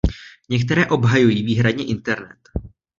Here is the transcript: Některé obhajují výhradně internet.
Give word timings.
Některé 0.49 0.85
obhajují 0.85 1.43
výhradně 1.43 1.85
internet. 1.85 2.39